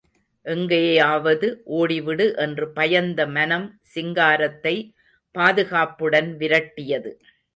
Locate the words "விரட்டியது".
6.37-7.11